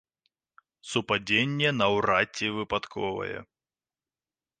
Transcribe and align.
Супадзенне 0.93 1.69
наўрад 1.81 2.27
ці 2.39 2.45
выпадковае. 2.57 3.37